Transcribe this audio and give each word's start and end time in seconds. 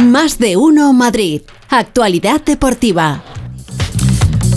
Más 0.00 0.38
de 0.38 0.56
uno 0.56 0.92
Madrid. 0.92 1.42
Actualidad 1.68 2.40
deportiva. 2.44 3.20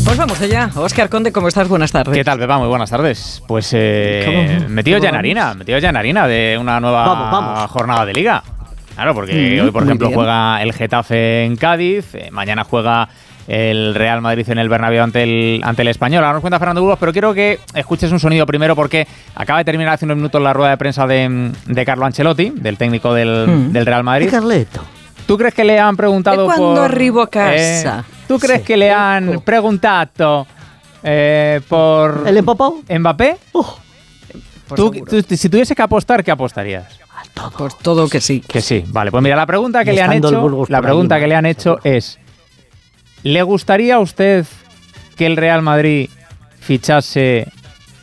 Pues 0.05 0.17
vamos 0.17 0.39
allá. 0.41 0.69
Oscar 0.75 1.09
Conde, 1.09 1.31
¿cómo 1.31 1.47
estás? 1.47 1.67
Buenas 1.67 1.91
tardes. 1.91 2.13
¿Qué 2.15 2.23
tal, 2.23 2.39
Pepa? 2.39 2.57
Muy 2.57 2.67
buenas 2.67 2.89
tardes. 2.89 3.41
Pues 3.47 3.69
eh, 3.73 4.65
metido 4.69 4.97
ya 4.99 5.09
en 5.09 5.15
harina, 5.15 5.53
metido 5.53 5.77
ya 5.79 5.89
en 5.89 5.97
harina 5.97 6.27
de 6.27 6.57
una 6.59 6.79
nueva 6.79 7.67
jornada 7.67 8.05
de 8.05 8.13
liga. 8.13 8.43
Claro, 8.95 9.13
porque 9.13 9.33
Mm, 9.61 9.65
hoy, 9.65 9.71
por 9.71 9.83
ejemplo, 9.83 10.07
bien. 10.09 10.17
juega 10.19 10.61
el 10.61 10.71
Getafe 10.73 11.45
en 11.45 11.55
Cádiz, 11.55 12.13
eh, 12.13 12.29
mañana 12.31 12.63
juega 12.63 13.09
el 13.47 13.95
Real 13.95 14.21
Madrid 14.21 14.47
en 14.49 14.59
el 14.59 14.69
Bernabéu 14.69 15.03
ante 15.03 15.23
el, 15.23 15.61
ante 15.63 15.81
el 15.81 15.87
Español. 15.87 16.23
Ahora 16.23 16.33
nos 16.33 16.41
cuenta 16.41 16.59
Fernando 16.59 16.81
Burgos, 16.81 16.99
pero 16.99 17.11
quiero 17.11 17.33
que 17.33 17.59
escuches 17.73 18.11
un 18.11 18.19
sonido 18.19 18.45
primero 18.45 18.75
porque 18.75 19.07
acaba 19.35 19.59
de 19.59 19.65
terminar 19.65 19.93
hace 19.95 20.05
unos 20.05 20.17
minutos 20.17 20.41
la 20.41 20.53
rueda 20.53 20.71
de 20.71 20.77
prensa 20.77 21.07
de, 21.07 21.51
de 21.65 21.85
Carlo 21.85 22.05
Ancelotti, 22.05 22.51
del 22.55 22.77
técnico 22.77 23.13
del, 23.13 23.47
Mm. 23.47 23.71
del 23.73 23.85
Real 23.85 24.03
Madrid. 24.03 24.29
Carleto. 24.29 24.81
¿Tú 25.33 25.37
crees 25.39 25.55
que 25.55 25.63
le 25.63 25.79
han 25.79 25.97
preguntado 25.97 26.41
¿De 26.41 26.45
cuándo 26.45 26.75
por... 26.75 26.85
arribo 26.85 27.21
a 27.23 27.27
casa? 27.27 28.05
eh, 28.07 28.13
¿Tú 28.27 28.37
crees 28.37 28.61
que 28.61 28.77
le 28.77 28.91
han 28.91 29.41
preguntado 29.43 30.45
eh, 31.01 31.59
por... 31.67 32.23
¿El? 32.27 32.43
¿Mbappé? 32.43 33.37
Tú- 33.51 33.65
seguro. 34.93 35.05
tú- 35.23 35.35
si 35.35 35.49
tuviese 35.49 35.73
que 35.73 35.81
apostar, 35.81 36.23
¿qué 36.23 36.29
apostarías? 36.29 36.85
Pues 37.57 37.75
todo 37.79 38.07
que 38.07 38.21
sí. 38.21 38.41
Que 38.41 38.61
sí. 38.61 38.83
Vale, 38.89 39.09
pues 39.09 39.23
mira, 39.23 39.35
la 39.35 39.47
pregunta 39.47 39.83
que 39.83 39.91
Y 39.93 39.95
le 39.95 40.03
han 40.03 40.13
hecho, 40.13 40.29
la 40.69 40.77
por 40.77 40.83
pregunta 40.83 41.15
ahí, 41.15 41.21
que 41.21 41.27
le 41.27 41.35
han 41.35 41.47
hecho 41.47 41.79
es 41.83 42.19
¿Le 43.23 43.41
gustaría 43.41 43.95
a 43.95 43.99
usted 43.99 44.45
que 45.17 45.25
el 45.25 45.35
Real 45.35 45.63
Madrid 45.63 46.11
fichase 46.59 47.47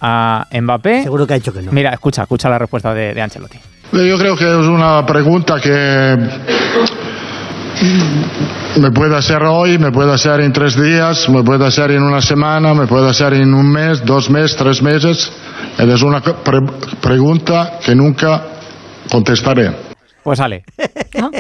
a 0.01 0.49
Mbappé? 0.51 1.05
Seguro 1.05 1.29
que 1.29 1.35
ha 1.35 1.37
dicho 1.37 1.53
que 1.53 1.63
no. 1.63 1.71
Mira, 1.71 1.93
escucha, 1.93 2.23
escucha 2.23 2.49
la 2.49 2.59
respuesta 2.59 2.93
de, 2.93 3.15
de 3.15 3.23
Ancelotti. 3.23 3.59
Yo 3.93 4.17
creo 4.19 4.37
que 4.37 4.45
es 4.45 4.67
una 4.67 5.05
pregunta 5.05 5.61
que 5.61 6.17
me 8.81 8.91
puede 8.91 9.17
hacer 9.17 9.43
hoy, 9.43 9.79
me 9.79 9.91
puede 9.91 10.13
hacer 10.13 10.41
en 10.41 10.53
tres 10.53 10.81
días, 10.81 11.29
me 11.29 11.43
puede 11.43 11.67
hacer 11.67 11.91
en 11.93 12.03
una 12.03 12.21
semana, 12.21 12.75
me 12.75 12.87
puede 12.87 13.09
hacer 13.09 13.35
en 13.35 13.55
un 13.55 13.71
mes, 13.71 14.05
dos 14.05 14.31
meses, 14.31 14.57
tres 14.57 14.83
meses. 14.83 15.33
Es 15.79 16.03
una 16.03 16.21
pre- 16.21 16.61
pregunta 17.01 17.79
que 17.85 17.95
nunca 17.95 18.43
contestaré. 19.11 19.71
Pues 20.23 20.39
sale. 20.39 20.65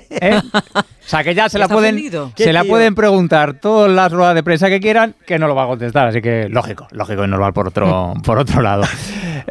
¿Eh? 0.08 0.40
O 0.74 0.82
sea, 1.10 1.22
que 1.22 1.34
ya 1.34 1.48
se 1.50 1.58
la 1.58 1.68
pueden 1.68 1.94
ofendido. 1.96 2.32
se 2.34 2.52
la 2.52 2.62
tío. 2.62 2.70
pueden 2.70 2.94
preguntar 2.94 3.60
todas 3.60 3.90
las 3.90 4.10
ruedas 4.10 4.34
de 4.34 4.42
prensa 4.42 4.68
que 4.70 4.80
quieran, 4.80 5.14
que 5.26 5.38
no 5.38 5.46
lo 5.48 5.54
va 5.54 5.64
a 5.64 5.66
contestar. 5.66 6.06
Así 6.08 6.22
que 6.22 6.48
lógico, 6.48 6.86
lógico 6.92 7.24
y 7.24 7.28
normal 7.28 7.52
por 7.52 7.68
otro, 7.68 8.14
por 8.24 8.38
otro 8.38 8.62
lado. 8.62 8.82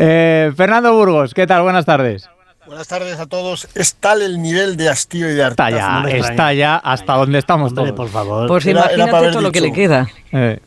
Eh, 0.01 0.51
Fernando 0.55 0.93
Burgos, 0.93 1.33
¿qué 1.33 1.47
tal? 1.47 1.63
Buenas 1.63 1.83
tardes. 1.83 2.29
Buenas 2.69 2.87
tardes 2.87 3.19
a 3.19 3.25
todos. 3.25 3.67
Es 3.73 3.95
tal 3.95 4.21
el 4.21 4.39
nivel 4.39 4.77
de 4.77 4.89
hastío 4.89 5.27
y 5.27 5.33
de 5.33 5.41
Está 5.47 5.65
hartazgo. 5.65 5.77
ya, 5.79 5.99
me 6.01 6.11
extraña. 6.11 6.29
está 6.29 6.53
ya 6.53 6.75
hasta 6.77 7.13
donde 7.15 7.39
estamos 7.39 7.69
Hombre, 7.71 7.85
todos. 7.85 7.95
por 7.97 8.09
favor. 8.09 8.47
Pues 8.47 8.63
Era- 8.67 8.81
era 8.81 8.85
imagínate 8.93 9.11
para 9.11 9.17
haber 9.17 9.31
todo 9.31 9.41
lo 9.41 9.51
que 9.51 9.59
dicho- 9.59 9.69
le 9.71 9.73
queda. 9.75 10.07
Eh, 10.31 10.59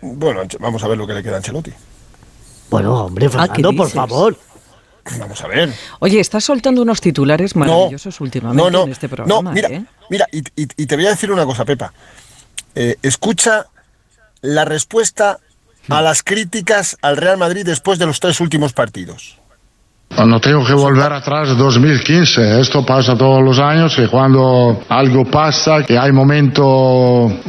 Bueno, 0.00 0.40
vamos 0.58 0.82
a 0.82 0.88
ver 0.88 0.98
lo 0.98 1.06
que 1.06 1.14
le 1.14 1.22
queda 1.22 1.34
a 1.34 1.36
Ancelotti. 1.36 1.72
Bueno, 2.70 3.04
hombre, 3.04 3.26
Ah, 3.26 3.28
¿qué 3.46 3.62
Fernando, 3.62 3.72
por 3.76 3.88
favor. 3.88 4.36
Vamos 5.18 5.40
a 5.42 5.46
ver. 5.46 5.72
Oye, 6.00 6.18
estás 6.18 6.42
soltando 6.44 6.82
unos 6.82 7.00
titulares 7.00 7.54
maravillosos 7.54 8.20
últimamente 8.20 8.60
no, 8.62 8.70
no, 8.70 8.84
en 8.86 8.90
este 8.92 9.08
programa. 9.08 9.28
no, 9.42 9.52
mira, 9.52 9.68
¿eh? 9.68 9.84
mira 10.10 10.26
y, 10.32 10.40
y- 10.60 10.68
y 10.76 10.86
te 10.86 10.96
voy 10.96 11.06
a 11.06 11.10
decir 11.10 11.30
una 11.30 11.46
cosa, 11.46 11.64
Pepa. 11.64 11.92
Eh, 12.74 12.96
escucha 13.02 13.66
la 14.40 14.64
respuesta 14.64 15.38
a 15.88 16.02
las 16.02 16.22
críticas 16.24 16.96
al 17.00 17.16
Real 17.16 17.38
Madrid 17.38 17.64
después 17.64 17.98
de 18.00 18.06
los 18.06 18.18
tres 18.18 18.40
últimos 18.40 18.72
partidos. 18.72 19.38
No 20.26 20.40
tengo 20.40 20.64
que 20.64 20.74
volver 20.74 21.12
atrás 21.12 21.48
de 21.48 21.54
2015. 21.56 22.60
Esto 22.60 22.86
pasa 22.86 23.16
todos 23.16 23.42
los 23.42 23.58
años, 23.58 23.96
que 23.96 24.06
cuando 24.06 24.80
algo 24.88 25.24
pasa, 25.24 25.82
que 25.82 25.98
hay 25.98 26.12
momento 26.12 26.64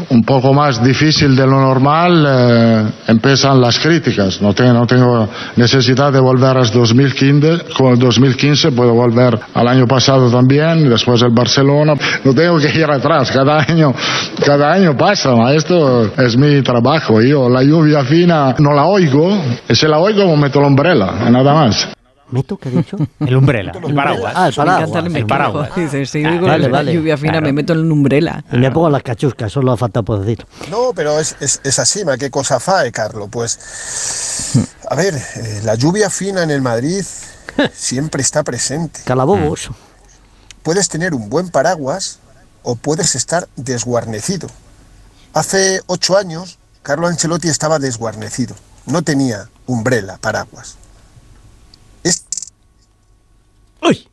un 0.09 0.23
poco 0.25 0.51
más 0.51 0.83
difícil 0.83 1.35
de 1.35 1.45
lo 1.45 1.61
normal, 1.61 2.25
eh, 2.27 2.85
empiezan 3.07 3.61
las 3.61 3.79
críticas. 3.79 4.41
No 4.41 4.53
tengo, 4.53 4.73
no 4.73 4.87
tengo 4.87 5.29
necesidad 5.55 6.11
de 6.11 6.19
volver 6.19 6.57
a 6.57 6.63
2015. 6.63 7.73
Con 7.77 7.93
el 7.93 7.99
2015 7.99 8.71
puedo 8.71 8.93
volver 8.93 9.39
al 9.53 9.67
año 9.67 9.87
pasado 9.87 10.29
también, 10.29 10.89
después 10.89 11.21
el 11.21 11.31
Barcelona. 11.31 11.93
No 12.23 12.33
tengo 12.33 12.57
que 12.57 12.77
ir 12.77 12.89
atrás. 12.89 13.31
Cada 13.31 13.59
año, 13.59 13.93
cada 14.43 14.73
año 14.73 14.97
pasa. 14.97 15.31
Esto 15.53 16.11
es 16.17 16.35
mi 16.35 16.61
trabajo. 16.61 17.21
Yo 17.21 17.47
la 17.47 17.63
lluvia 17.63 18.03
fina 18.03 18.55
no 18.57 18.73
la 18.73 18.85
oigo. 18.85 19.37
Y 19.69 19.75
si 19.75 19.87
la 19.87 19.99
oigo, 19.99 20.35
meto 20.35 20.59
la 20.59 20.67
umbrella, 20.67 21.29
nada 21.29 21.53
más. 21.53 21.95
¿Meto 22.31 22.57
qué 22.57 22.69
ha 22.69 22.71
dicho? 22.71 22.97
el 23.19 23.35
umbrela, 23.37 23.71
el 23.71 23.93
paraguas. 23.93 24.33
Ah, 24.35 24.47
el 24.47 24.51
Eso 24.53 24.63
me 24.65 24.71
encanta 24.71 24.91
paraguas. 24.91 25.05
el 25.05 25.15
el 25.17 25.27
paraguas. 25.27 25.75
Dice, 25.75 26.05
si 26.07 26.25
Ah, 26.25 26.31
digo 26.31 26.47
vale, 26.47 26.63
la 26.63 26.69
vale. 26.69 26.93
lluvia 26.93 27.17
fina, 27.17 27.33
Claro. 27.33 27.45
me 27.45 27.53
meto 27.53 27.73
en 27.73 27.79
una 27.79 27.93
umbrella. 27.93 28.43
Y 28.51 28.57
me 28.57 28.71
pongo 28.71 28.89
las 28.89 29.03
cachucas, 29.03 29.51
solo 29.51 29.71
ha 29.71 29.77
falta 29.77 30.01
por 30.01 30.19
decir. 30.21 30.45
No, 30.71 30.91
pero 30.95 31.19
es, 31.19 31.35
es, 31.39 31.61
es 31.63 31.79
así, 31.79 32.03
ma, 32.03 32.17
¿qué 32.17 32.31
cosa 32.31 32.59
fae, 32.59 32.91
Carlo? 32.91 33.27
Pues, 33.27 34.57
a 34.89 34.95
ver, 34.95 35.13
eh, 35.15 35.61
la 35.63 35.75
lluvia 35.75 36.09
fina 36.09 36.41
en 36.43 36.51
el 36.51 36.61
Madrid 36.61 37.03
siempre 37.73 38.21
está 38.21 38.43
presente. 38.43 39.01
Calabobos. 39.05 39.69
puedes 40.63 40.89
tener 40.89 41.13
un 41.13 41.29
buen 41.29 41.49
paraguas 41.49 42.19
o 42.63 42.75
puedes 42.75 43.13
estar 43.15 43.47
desguarnecido. 43.55 44.47
Hace 45.33 45.81
ocho 45.85 46.17
años, 46.17 46.57
Carlo 46.81 47.05
Ancelotti 47.07 47.49
estaba 47.49 47.77
desguarnecido. 47.77 48.55
No 48.87 49.03
tenía 49.03 49.47
umbrella, 49.67 50.17
paraguas. 50.19 50.77
Es- 52.03 52.23
¡Uy! 53.81 54.07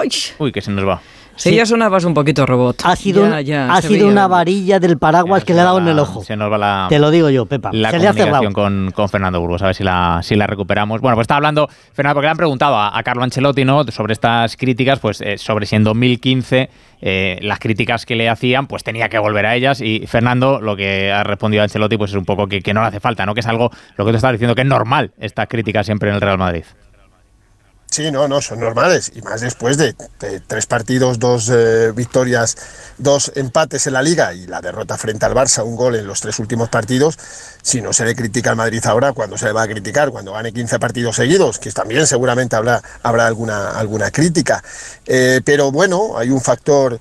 ¡Ay! 0.00 0.08
Uy, 0.38 0.52
que 0.52 0.60
se 0.60 0.70
nos 0.70 0.86
va. 0.86 1.00
Sí, 1.36 1.52
ya 1.52 1.66
sonabas 1.66 2.04
un 2.04 2.14
poquito 2.14 2.46
robot. 2.46 2.82
Ha 2.84 2.94
sido, 2.94 3.28
Ya, 3.28 3.40
ya, 3.40 3.72
ha 3.74 3.82
se 3.82 3.88
sido 3.88 4.06
una 4.06 4.28
varilla 4.28 4.78
del 4.78 4.98
paraguas 4.98 5.42
que 5.44 5.52
le 5.52 5.62
ha 5.62 5.64
dado 5.64 5.78
en 5.78 5.88
el 5.88 5.98
ojo. 5.98 6.22
Se 6.22 6.36
nos 6.36 6.50
va 6.52 6.58
la, 6.58 6.86
Te 6.88 7.00
lo 7.00 7.10
digo 7.10 7.28
yo, 7.28 7.44
Pepa. 7.46 7.70
la 7.72 7.90
se 7.90 7.98
le 7.98 8.06
ha 8.06 8.12
cerrado. 8.12 8.38
comunicación 8.38 8.52
con, 8.52 8.92
con 8.92 9.08
Fernando 9.08 9.40
Burgos, 9.40 9.60
a 9.62 9.66
ver 9.66 9.74
si 9.74 9.82
la, 9.82 10.20
si 10.22 10.36
la 10.36 10.46
recuperamos. 10.46 11.00
Bueno, 11.00 11.16
pues 11.16 11.24
está 11.24 11.34
hablando, 11.34 11.68
Fernando, 11.92 12.14
porque 12.14 12.26
le 12.26 12.30
han 12.30 12.36
preguntado 12.36 12.76
a, 12.76 12.96
a 12.96 13.02
Carlo 13.02 13.24
Ancelotti 13.24 13.64
¿no? 13.64 13.82
sobre 13.88 14.12
estas 14.12 14.56
críticas, 14.56 15.00
pues 15.00 15.20
eh, 15.22 15.36
sobre 15.36 15.66
si 15.66 15.74
en 15.74 15.82
2015 15.82 16.70
eh, 17.00 17.38
las 17.42 17.58
críticas 17.58 18.06
que 18.06 18.14
le 18.14 18.28
hacían, 18.28 18.68
pues 18.68 18.84
tenía 18.84 19.08
que 19.08 19.18
volver 19.18 19.44
a 19.46 19.56
ellas. 19.56 19.80
Y 19.80 20.06
Fernando, 20.06 20.60
lo 20.60 20.76
que 20.76 21.10
ha 21.10 21.24
respondido 21.24 21.62
a 21.62 21.64
Ancelotti, 21.64 21.96
pues 21.96 22.12
es 22.12 22.16
un 22.16 22.24
poco 22.24 22.46
que, 22.46 22.60
que 22.60 22.72
no 22.72 22.80
le 22.80 22.86
hace 22.86 23.00
falta, 23.00 23.26
¿no? 23.26 23.34
Que 23.34 23.40
es 23.40 23.46
algo, 23.48 23.72
lo 23.96 24.04
que 24.04 24.12
tú 24.12 24.16
estás 24.18 24.30
diciendo, 24.30 24.54
que 24.54 24.62
es 24.62 24.68
normal 24.68 25.10
estas 25.18 25.48
críticas 25.48 25.84
siempre 25.84 26.10
en 26.10 26.14
el 26.14 26.20
Real 26.20 26.38
Madrid. 26.38 26.62
Sí, 27.94 28.10
no, 28.10 28.26
no, 28.26 28.40
son 28.42 28.58
normales. 28.58 29.12
Y 29.14 29.22
más 29.22 29.40
después 29.40 29.78
de, 29.78 29.94
de 30.18 30.40
tres 30.40 30.66
partidos, 30.66 31.20
dos 31.20 31.48
eh, 31.48 31.92
victorias, 31.94 32.56
dos 32.98 33.30
empates 33.36 33.86
en 33.86 33.92
la 33.92 34.02
liga 34.02 34.34
y 34.34 34.48
la 34.48 34.60
derrota 34.60 34.98
frente 34.98 35.24
al 35.26 35.32
Barça, 35.32 35.62
un 35.64 35.76
gol 35.76 35.94
en 35.94 36.04
los 36.04 36.20
tres 36.20 36.40
últimos 36.40 36.68
partidos. 36.68 37.16
Si 37.62 37.80
no 37.80 37.92
se 37.92 38.04
le 38.04 38.16
critica 38.16 38.50
al 38.50 38.56
Madrid 38.56 38.84
ahora, 38.84 39.12
¿cuándo 39.12 39.38
se 39.38 39.44
le 39.46 39.52
va 39.52 39.62
a 39.62 39.68
criticar? 39.68 40.10
Cuando 40.10 40.32
gane 40.32 40.52
15 40.52 40.80
partidos 40.80 41.14
seguidos, 41.14 41.60
que 41.60 41.70
también 41.70 42.04
seguramente 42.08 42.56
habrá, 42.56 42.82
habrá 43.04 43.28
alguna, 43.28 43.70
alguna 43.78 44.10
crítica. 44.10 44.60
Eh, 45.06 45.40
pero 45.44 45.70
bueno, 45.70 46.18
hay 46.18 46.30
un 46.30 46.40
factor. 46.40 46.98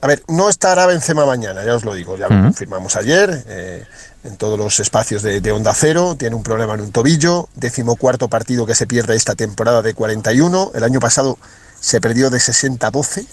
A 0.00 0.06
ver, 0.06 0.22
no 0.28 0.48
estará 0.48 0.86
Benzema 0.86 1.26
mañana, 1.26 1.62
ya 1.66 1.74
os 1.74 1.84
lo 1.84 1.92
digo, 1.92 2.16
ya 2.16 2.30
lo 2.30 2.40
confirmamos 2.44 2.96
ayer. 2.96 3.44
eh, 3.46 3.84
en 4.22 4.36
todos 4.36 4.58
los 4.58 4.80
espacios 4.80 5.22
de, 5.22 5.52
Onda 5.52 5.72
Cero, 5.74 6.14
tiene 6.18 6.36
un 6.36 6.42
problema 6.42 6.74
en 6.74 6.82
un 6.82 6.92
tobillo, 6.92 7.48
decimocuarto 7.54 8.28
partido 8.28 8.66
que 8.66 8.74
se 8.74 8.86
pierde 8.86 9.16
esta 9.16 9.34
temporada 9.34 9.82
de 9.82 9.94
41, 9.94 10.72
el 10.74 10.84
año 10.84 11.00
pasado 11.00 11.38
se 11.80 12.00
perdió 12.00 12.28
de 12.28 12.38
60 12.38 12.86
a 12.86 12.90
12, 12.90 13.24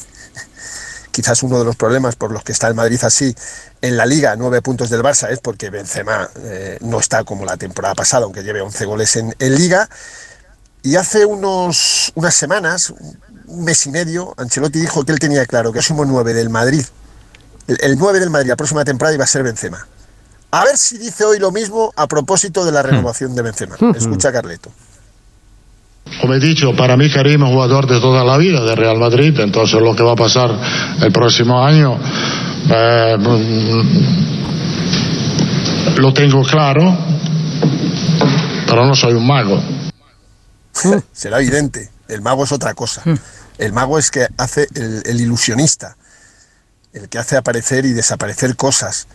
quizás 1.11 1.43
uno 1.43 1.59
de 1.59 1.65
los 1.65 1.75
problemas 1.75 2.15
por 2.15 2.31
los 2.31 2.43
que 2.43 2.53
está 2.53 2.67
el 2.69 2.75
Madrid 2.75 2.99
así 3.03 3.35
en 3.81 3.97
la 3.97 4.05
liga, 4.05 4.35
nueve 4.37 4.61
puntos 4.61 4.89
del 4.89 5.03
Barça, 5.03 5.29
es 5.29 5.39
porque 5.39 5.69
Benzema 5.69 6.29
eh, 6.37 6.77
no 6.81 6.99
está 6.99 7.25
como 7.25 7.43
la 7.43 7.57
temporada 7.57 7.93
pasada, 7.93 8.23
aunque 8.23 8.43
lleve 8.43 8.61
11 8.61 8.85
goles 8.85 9.15
en, 9.17 9.35
liga, 9.39 9.89
y 10.83 10.95
hace 10.95 11.25
unos, 11.25 12.13
unas 12.15 12.33
semanas, 12.33 12.93
un 13.47 13.65
mes 13.65 13.85
y 13.85 13.91
medio, 13.91 14.33
Ancelotti 14.37 14.79
dijo 14.79 15.03
que 15.03 15.11
él 15.11 15.19
tenía 15.19 15.45
claro 15.45 15.71
que 15.73 15.79
próximo 15.79 16.05
9 16.05 16.33
del 16.33 16.49
Madrid, 16.49 16.85
el, 17.67 17.77
el 17.81 17.97
9 17.97 18.21
del 18.21 18.29
Madrid 18.29 18.47
la 18.47 18.55
próxima 18.55 18.85
temporada 18.85 19.13
iba 19.13 19.25
a 19.25 19.27
ser 19.27 19.43
Benzema. 19.43 19.85
A 20.57 20.63
ver 20.63 20.75
si 20.75 20.97
dice 20.97 21.23
hoy 21.23 21.37
lo 21.37 21.51
mismo 21.51 21.93
a 21.95 22.07
propósito 22.07 22.65
de 22.65 22.71
la 22.71 22.81
renovación 22.81 23.35
de 23.35 23.43
Benzema. 23.43 23.75
Escucha 23.95 24.29
a 24.29 24.31
Carleto. 24.31 24.71
Como 26.19 26.33
he 26.33 26.39
dicho, 26.39 26.75
para 26.75 26.97
mí 26.97 27.11
Karim 27.11 27.43
es 27.43 27.49
jugador 27.51 27.85
de 27.85 27.99
toda 27.99 28.23
la 28.23 28.37
vida 28.37 28.63
de 28.63 28.75
Real 28.75 28.97
Madrid, 28.97 29.39
entonces 29.39 29.79
lo 29.79 29.95
que 29.95 30.01
va 30.01 30.13
a 30.13 30.15
pasar 30.15 30.49
el 30.99 31.11
próximo 31.11 31.63
año 31.63 31.99
eh, 32.71 33.17
lo 35.97 36.11
tengo 36.11 36.41
claro, 36.41 36.97
pero 38.65 38.87
no 38.87 38.95
soy 38.95 39.13
un 39.13 39.27
mago. 39.27 39.61
Será 41.13 41.37
evidente. 41.37 41.91
El 42.07 42.23
mago 42.23 42.45
es 42.45 42.51
otra 42.51 42.73
cosa. 42.73 43.03
El 43.59 43.73
mago 43.73 43.99
es 43.99 44.09
que 44.09 44.27
hace 44.37 44.67
el, 44.73 45.03
el 45.05 45.21
ilusionista, 45.21 45.97
el 46.93 47.09
que 47.09 47.19
hace 47.19 47.37
aparecer 47.37 47.85
y 47.85 47.93
desaparecer 47.93 48.55
cosas. 48.55 49.07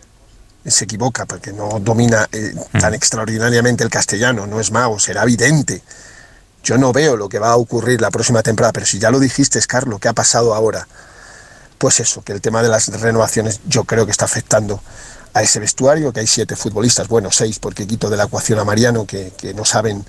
Se 0.64 0.84
equivoca 0.84 1.26
porque 1.26 1.52
no 1.52 1.80
domina 1.80 2.28
eh, 2.32 2.54
tan 2.80 2.94
extraordinariamente 2.94 3.82
el 3.82 3.90
castellano, 3.90 4.46
no 4.46 4.60
es 4.60 4.70
mago, 4.70 4.98
será 4.98 5.22
evidente. 5.22 5.82
Yo 6.62 6.78
no 6.78 6.92
veo 6.92 7.16
lo 7.16 7.28
que 7.28 7.38
va 7.38 7.50
a 7.50 7.56
ocurrir 7.56 8.00
la 8.00 8.10
próxima 8.10 8.42
temporada, 8.42 8.72
pero 8.72 8.86
si 8.86 8.98
ya 8.98 9.10
lo 9.10 9.18
dijiste, 9.18 9.60
Carlos, 9.66 9.98
¿qué 10.00 10.08
ha 10.08 10.12
pasado 10.12 10.54
ahora? 10.54 10.86
pues 11.82 11.98
eso, 11.98 12.22
que 12.22 12.32
el 12.32 12.40
tema 12.40 12.62
de 12.62 12.68
las 12.68 12.86
renovaciones 13.00 13.58
yo 13.66 13.82
creo 13.82 14.04
que 14.04 14.12
está 14.12 14.24
afectando 14.24 14.80
a 15.34 15.42
ese 15.42 15.58
vestuario, 15.58 16.12
que 16.12 16.20
hay 16.20 16.28
siete 16.28 16.54
futbolistas, 16.54 17.08
bueno, 17.08 17.32
seis 17.32 17.58
porque 17.58 17.88
quito 17.88 18.08
de 18.08 18.16
la 18.16 18.22
ecuación 18.22 18.60
a 18.60 18.64
Mariano, 18.64 19.04
que, 19.04 19.32
que 19.36 19.52
no 19.52 19.64
saben 19.64 20.04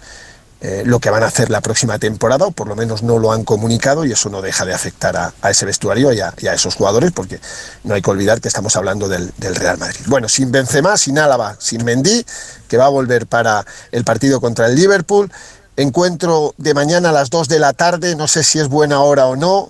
eh, 0.65 0.83
lo 0.85 1.01
que 1.01 1.09
van 1.09 1.23
a 1.23 1.25
hacer 1.25 1.49
la 1.49 1.59
próxima 1.59 1.99
temporada, 1.99 2.45
o 2.45 2.51
por 2.51 2.69
lo 2.69 2.75
menos 2.77 3.03
no 3.03 3.19
lo 3.19 3.33
han 3.33 3.43
comunicado, 3.43 4.05
y 4.05 4.13
eso 4.13 4.29
no 4.29 4.41
deja 4.41 4.63
de 4.63 4.73
afectar 4.73 5.17
a, 5.17 5.33
a 5.41 5.51
ese 5.51 5.65
vestuario 5.65 6.13
y 6.13 6.21
a, 6.21 6.53
esos 6.53 6.75
jugadores, 6.75 7.11
porque 7.11 7.41
no 7.83 7.95
hay 7.95 8.01
que 8.01 8.09
olvidar 8.09 8.39
que 8.39 8.47
estamos 8.47 8.73
hablando 8.77 9.09
del, 9.09 9.33
del, 9.35 9.55
Real 9.55 9.77
Madrid. 9.77 9.99
Bueno, 10.05 10.29
sin 10.29 10.53
Benzema, 10.53 10.95
sin 10.95 11.19
Álava, 11.19 11.57
sin 11.59 11.83
Mendy, 11.83 12.25
que 12.69 12.77
va 12.77 12.85
a 12.85 12.89
volver 12.89 13.27
para 13.27 13.65
el 13.91 14.05
partido 14.05 14.39
contra 14.39 14.67
el 14.67 14.75
Liverpool. 14.75 15.29
Encuentro 15.75 16.55
de 16.57 16.73
mañana 16.73 17.09
a 17.09 17.11
las 17.11 17.29
2 17.29 17.49
de 17.49 17.59
la 17.59 17.73
tarde, 17.73 18.15
no 18.15 18.29
sé 18.29 18.45
si 18.45 18.59
es 18.59 18.69
buena 18.69 19.01
hora 19.01 19.25
o 19.25 19.35
no, 19.35 19.69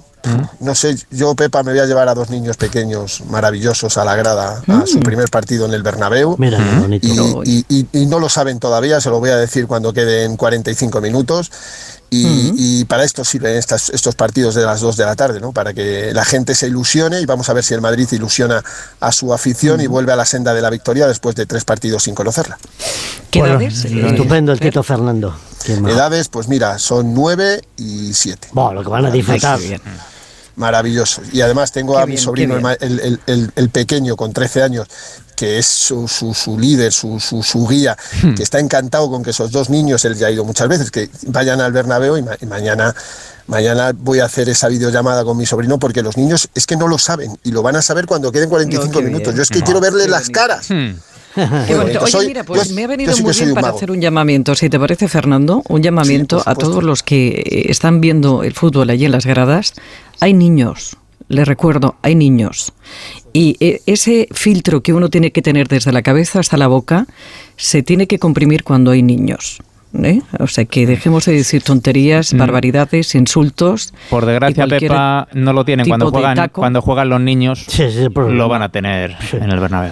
no 0.60 0.76
sé, 0.76 0.96
yo 1.12 1.36
Pepa 1.36 1.64
me 1.64 1.72
voy 1.72 1.82
a 1.82 1.86
llevar 1.86 2.08
a 2.08 2.14
dos 2.14 2.30
niños 2.30 2.56
pequeños 2.56 3.24
maravillosos 3.30 3.98
a 3.98 4.06
la 4.06 4.16
grada 4.16 4.62
a 4.68 4.86
su 4.86 5.00
primer 5.00 5.30
partido 5.30 5.66
en 5.66 5.74
el 5.74 5.84
Bernabéu. 5.84 6.36
Mira, 6.40 6.58
qué 6.58 6.80
bonito. 6.80 7.42
Y, 7.44 7.66
y, 7.70 7.88
y, 7.92 8.02
y, 8.02 8.06
no 8.06 8.20
lo 8.20 8.30
saben 8.30 8.60
todavía, 8.60 9.02
se 9.02 9.10
lo 9.10 9.20
voy 9.20 9.32
a 9.32 9.38
decir 9.38 9.68
cuando 9.68 9.94
queden 9.94 10.38
45 10.38 11.02
minutos. 11.02 11.52
Y, 12.10 12.26
uh-huh. 12.26 12.56
y 12.56 12.86
para 12.86 13.04
esto 13.04 13.26
sirven 13.26 13.56
estas, 13.56 13.90
estos 13.90 14.14
partidos 14.14 14.54
de 14.54 14.62
las 14.62 14.82
2 14.82 14.98
de 14.98 15.06
la 15.06 15.16
tarde, 15.16 15.40
¿no? 15.40 15.52
Para 15.52 15.74
que 15.74 16.14
la 16.14 16.24
gente 16.24 16.54
se 16.54 16.68
ilusione 16.68 17.20
y 17.20 17.26
vamos 17.26 17.50
a 17.50 17.54
ver 17.54 17.64
si 17.64 17.74
el 17.74 17.82
Madrid 17.82 18.08
ilusiona 18.12 18.64
a 19.00 19.12
su 19.12 19.34
afición 19.34 19.82
y 19.82 19.88
vuelve 19.88 20.14
a 20.14 20.16
la 20.16 20.26
senda 20.26 20.54
de 20.54 20.62
la 20.62 20.70
victoria 20.70 21.08
después 21.08 21.36
de 21.36 21.48
tres 21.48 21.66
partidos 21.66 22.04
sin 22.04 22.14
conocerla. 22.14 22.60
¿Qué 23.32 23.40
bueno, 23.40 23.60
edades? 23.60 23.86
Estupendo 23.86 24.52
el 24.52 24.60
Tito 24.60 24.84
Fernando. 24.84 25.36
Edades, 25.66 26.30
pues 26.30 26.48
mira, 26.48 26.78
son 26.78 27.16
9 27.16 27.64
y 27.78 28.14
7. 28.14 28.50
Bueno, 28.52 28.74
lo 28.74 28.84
que 28.84 28.90
van 28.90 29.06
a 29.08 29.10
disfrutar. 29.12 29.60
Bien 29.60 29.82
maravilloso. 30.56 31.22
Y 31.32 31.42
además 31.42 31.72
tengo 31.72 31.96
Qué 31.96 32.02
a 32.02 32.06
mi 32.06 32.18
sobrino, 32.18 32.58
el, 32.58 33.00
el, 33.00 33.20
el, 33.28 33.52
el, 33.56 33.70
pequeño, 33.70 34.16
con 34.16 34.34
13 34.34 34.64
años, 34.64 34.88
que 35.36 35.58
es 35.58 35.66
su, 35.66 36.08
su, 36.08 36.34
su 36.34 36.60
líder, 36.60 36.94
su, 36.94 37.20
su, 37.20 37.68
guía, 37.68 37.98
hmm. 38.22 38.36
que 38.36 38.44
está 38.44 38.60
encantado 38.60 39.10
con 39.10 39.24
que 39.24 39.32
esos 39.32 39.52
dos 39.52 39.70
niños, 39.70 40.06
él 40.06 40.16
ya 40.16 40.28
ha 40.28 40.32
ido 40.32 40.46
muchas 40.46 40.68
veces, 40.68 40.92
que 40.92 41.10
vayan 41.28 41.62
al 41.62 41.72
Bernabéu 41.72 42.18
y, 42.18 42.22
ma 42.22 42.36
y 42.40 42.46
mañana 42.46 42.96
mañana 43.48 43.92
voy 43.94 44.20
a 44.20 44.26
hacer 44.26 44.48
esa 44.48 44.70
videollamada 44.70 45.26
con 45.26 45.36
mi 45.36 45.46
sobrino 45.46 45.78
porque 45.78 46.02
los 46.02 46.16
niños 46.16 46.48
es 46.56 46.66
que 46.66 46.78
no 46.78 46.88
lo 46.88 46.98
saben 46.98 47.38
y 47.44 47.52
lo 47.52 47.62
van 47.62 47.76
a 47.76 47.82
saber 47.82 48.06
cuando 48.06 48.32
queden 48.32 48.48
45 48.50 48.94
no, 48.94 49.02
minutos. 49.02 49.36
Yo 49.36 49.42
es 49.42 49.50
que 49.50 49.60
no, 49.60 49.66
quiero 49.66 49.82
verle 49.82 50.08
las 50.08 50.30
caras. 50.30 50.70
Hmm. 50.70 50.94
Qué 51.68 51.76
bonito. 51.76 52.00
Oye, 52.00 52.12
soy, 52.12 52.28
mira, 52.28 52.44
pues 52.44 52.70
yo, 52.70 52.76
me 52.76 52.84
ha 52.84 52.88
venido 52.88 53.18
muy 53.18 53.34
bien 53.34 53.54
para 53.54 53.70
hacer 53.70 53.90
un 53.90 54.00
llamamiento, 54.00 54.56
si 54.56 54.70
te 54.70 54.80
parece, 54.80 55.08
Fernando, 55.08 55.64
un 55.68 55.82
llamamiento 55.82 56.40
sí, 56.40 56.44
a 56.46 56.56
todos 56.56 56.84
los 56.84 57.02
que 57.02 57.66
están 57.70 58.02
viendo 58.02 58.44
el 58.44 58.54
fútbol 58.54 58.90
allí 58.90 59.06
en 59.06 59.12
las 59.12 59.26
gradas. 59.26 59.74
Hay 60.24 60.34
niños, 60.34 60.96
les 61.28 61.46
recuerdo, 61.46 61.98
hay 62.02 62.16
niños. 62.16 62.72
Y 63.34 63.58
e, 63.60 63.82
ese 63.88 64.30
filtro 64.32 64.82
que 64.82 64.94
uno 64.94 65.10
tiene 65.10 65.34
que 65.34 65.42
tener 65.42 65.68
desde 65.68 65.92
la 65.92 66.02
cabeza 66.02 66.40
hasta 66.40 66.56
la 66.56 66.68
boca 66.68 67.08
se 67.58 67.84
tiene 67.84 68.08
que 68.08 68.20
comprimir 68.20 68.64
cuando 68.64 68.92
hay 68.92 69.04
niños. 69.04 69.60
¿Eh? 70.02 70.22
O 70.40 70.48
sea, 70.48 70.64
que 70.64 70.88
dejemos 70.88 71.26
de 71.26 71.34
decir 71.34 71.62
tonterías, 71.62 72.34
mm. 72.34 72.38
barbaridades, 72.38 73.16
insultos. 73.16 73.94
Por 74.10 74.26
desgracia, 74.26 74.66
Pepa, 74.66 75.28
no 75.34 75.52
lo 75.52 75.66
tienen. 75.66 75.90
Cuando 75.90 76.10
juegan, 76.10 76.50
cuando 76.54 76.82
juegan 76.82 77.10
los 77.10 77.20
niños, 77.20 77.66
sí, 77.68 77.92
sí, 77.92 78.08
lo 78.16 78.48
van 78.48 78.62
a 78.62 78.70
tener 78.70 79.18
sí. 79.30 79.36
en 79.36 79.52
el 79.52 79.60
Bernabéu. 79.60 79.92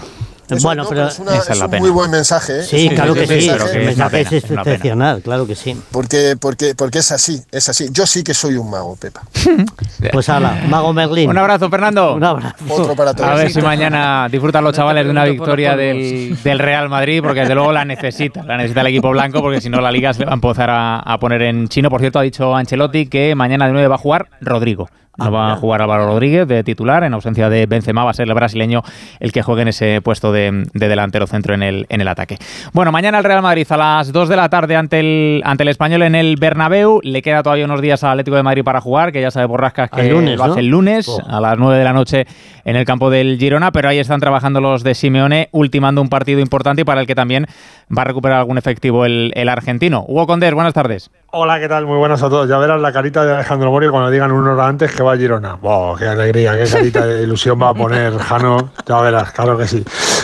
Eso, 0.51 0.68
bueno, 0.68 0.83
no, 0.83 0.89
pero, 0.89 1.07
es, 1.07 1.19
una, 1.19 1.36
es, 1.36 1.62
un 1.62 1.80
muy 1.80 1.89
buen 1.89 2.12
mensaje. 2.12 2.59
¿eh? 2.59 2.63
Sí, 2.63 2.89
claro 2.89 3.13
que 3.13 3.27
sí. 3.27 3.48
Mensaje, 3.48 3.80
el 3.80 3.86
mensaje 3.86 4.21
es, 4.21 4.31
es 4.31 4.51
excepcional, 4.51 5.21
claro 5.21 5.48
que 5.48 5.56
sí. 5.56 5.75
Porque, 5.92 6.36
porque, 6.39 6.75
porque 6.75 7.00
es 7.00 7.12
así, 7.12 7.42
es 7.51 7.69
así. 7.69 7.88
Yo 7.92 8.06
sí 8.06 8.24
que 8.24 8.33
soy 8.33 8.56
un 8.56 8.69
mago, 8.69 8.95
Pepa. 8.95 9.21
pues 10.12 10.30
hala, 10.30 10.63
mago 10.68 10.94
Merlín. 10.94 11.30
Un 11.30 11.38
abrazo, 11.38 11.69
Fernando. 11.69 12.15
Un 12.15 12.24
abrazo. 12.24 12.56
Otro 12.69 12.95
para 12.95 13.13
todos. 13.13 13.30
A 13.30 13.36
ver 13.36 13.51
si 13.51 13.62
mañana 13.62 14.27
disfrutan 14.30 14.63
los 14.63 14.75
chavales 14.75 15.06
de 15.06 15.12
una 15.12 15.25
victoria 15.25 15.75
del, 15.75 16.38
del, 16.44 16.59
Real 16.59 16.89
Madrid, 16.89 17.21
porque 17.24 17.42
desde 17.42 17.56
luego 17.56 17.71
la 17.71 17.86
necesita. 17.86 18.44
La 18.44 18.57
necesita 18.57 18.81
el 18.81 18.88
equipo 18.88 19.09
blanco, 19.09 19.42
porque 19.42 19.62
si 19.62 19.69
no 19.69 19.81
la 19.81 19.92
liga 19.92 20.13
se 20.13 20.25
va 20.25 20.31
a 20.31 20.36
empezar 20.36 20.69
a, 20.69 21.00
a 21.00 21.19
poner 21.19 21.42
en 21.44 21.68
chino. 21.68 21.89
Por 21.89 22.01
cierto, 22.01 22.19
ha 22.19 22.24
dicho 22.24 22.56
Ancelotti 22.56 23.07
que 23.07 23.36
mañana 23.36 23.68
de 23.68 23.74
nuevo 23.74 23.89
va 23.89 23.95
a 23.95 24.00
jugar 24.00 24.30
Rodrigo. 24.42 24.89
No 25.18 25.31
va 25.31 25.53
a 25.53 25.56
jugar 25.57 25.81
Álvaro 25.81 26.07
Rodríguez 26.07 26.48
de 26.48 26.63
titular, 26.63 27.03
en 27.03 27.13
ausencia 27.13 27.50
de 27.50 27.65
Benzema 27.65 28.03
va 28.03 28.12
a 28.12 28.13
ser 28.13 28.27
el 28.27 28.33
brasileño 28.33 28.81
el 29.19 29.31
que 29.31 29.42
juegue 29.42 29.63
en 29.63 29.68
ese 29.68 30.01
puesto 30.01 30.31
de, 30.31 30.40
de, 30.41 30.88
delantero 30.88 31.27
centro 31.27 31.53
en 31.53 31.63
el, 31.63 31.85
en 31.89 32.01
el 32.01 32.07
ataque. 32.07 32.38
Bueno, 32.73 32.91
mañana 32.91 33.17
el 33.19 33.23
Real 33.23 33.41
Madrid 33.41 33.67
a 33.69 33.77
las 33.77 34.11
2 34.11 34.29
de 34.29 34.35
la 34.35 34.49
tarde 34.49 34.75
ante 34.75 34.99
el, 34.99 35.41
ante 35.45 35.63
el 35.63 35.69
Español 35.69 36.01
en 36.03 36.15
el 36.15 36.35
Bernabéu. 36.38 36.99
Le 37.03 37.21
queda 37.21 37.43
todavía 37.43 37.65
unos 37.65 37.81
días 37.81 38.03
al 38.03 38.11
Atlético 38.11 38.38
de 38.38 38.43
Madrid 38.43 38.63
para 38.63 38.81
jugar, 38.81 39.11
que 39.11 39.21
ya 39.21 39.31
sabe 39.31 39.45
Borrascas 39.45 39.89
que 39.89 40.09
lunes, 40.09 40.38
lo 40.38 40.43
hace 40.43 40.53
¿no? 40.53 40.59
el 40.59 40.67
lunes 40.67 41.07
Oh. 41.07 41.21
a 41.27 41.41
las 41.41 41.57
9 41.57 41.77
de 41.77 41.83
la 41.83 41.93
noche 41.93 42.25
en 42.63 42.75
el 42.75 42.85
campo 42.85 43.09
del 43.09 43.38
Girona, 43.38 43.71
pero 43.71 43.89
ahí 43.89 43.99
están 43.99 44.19
trabajando 44.19 44.61
los 44.61 44.83
de 44.83 44.93
Simeone, 44.93 45.49
ultimando 45.51 46.01
un 46.01 46.09
partido 46.09 46.39
importante 46.39 46.81
y 46.81 46.85
para 46.85 47.01
el 47.01 47.07
que 47.07 47.15
también 47.15 47.47
va 47.95 48.03
a 48.03 48.05
recuperar 48.05 48.39
algún 48.39 48.57
efectivo 48.57 49.05
el, 49.05 49.31
el 49.35 49.49
argentino. 49.49 50.05
Hugo 50.07 50.27
Condés, 50.27 50.53
buenas 50.53 50.73
tardes. 50.73 51.11
Hola, 51.33 51.62
¿qué 51.62 51.69
tal? 51.69 51.86
Muy 51.86 51.98
buenas 51.98 52.22
a 52.24 52.30
todos. 52.30 52.50
Ya 52.50 52.57
verás 52.57 52.81
la 52.81 52.92
carita 52.92 53.24
de 53.24 53.33
Alejandro 53.33 53.72
Morio 53.72 53.89
cuando 53.89 54.10
digan 54.10 54.33
una 54.33 54.51
hora 54.51 54.68
antes 54.68 54.94
que 54.94 55.01
va 55.01 55.13
a 55.13 55.18
Girona. 55.18 55.56
¡Wow! 55.56 55.95
¡Qué 55.95 56.06
alegría! 56.06 56.57
¡Qué 56.57 56.69
carita 56.69 57.06
de 57.06 57.24
ilusión 57.24 57.57
va 57.62 57.69
a 57.69 57.74
poner 57.74 58.18
Jano! 58.18 58.72
Ya 58.86 59.00
verás, 59.00 59.31
claro 59.31 59.57
que 59.57 59.66
sí. 59.66 59.81